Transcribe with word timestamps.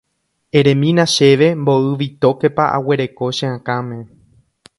eremína 0.59 1.05
chéve 1.15 1.47
mboy 1.61 1.85
vitókepa 2.01 2.63
aguereko 2.75 3.25
che 3.37 3.45
akãme 3.57 3.99